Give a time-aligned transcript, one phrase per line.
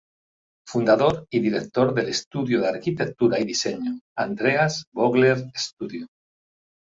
[0.67, 6.07] Fundador y director del estudio de arquitectura y diseño, Andreas Vogler Studio.